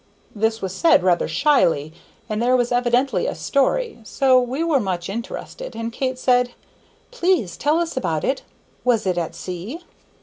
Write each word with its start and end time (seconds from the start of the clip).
This 0.33 0.63
was 0.63 0.73
said 0.73 1.03
rather 1.03 1.27
shyly, 1.27 1.93
and 2.27 2.41
there 2.41 2.55
was 2.57 2.71
evidently 2.71 3.27
a 3.27 3.35
story, 3.35 3.99
so 4.03 4.41
we 4.41 4.63
were 4.63 4.79
much 4.79 5.09
interested, 5.11 5.75
and 5.75 5.93
Kate 5.93 6.17
said, 6.17 6.53
"Please 7.11 7.55
tell 7.55 7.77
us 7.77 7.95
about 7.95 8.23
it; 8.23 8.41
was 8.83 9.05
it 9.05 9.19
at 9.19 9.35
sea?" 9.35 9.81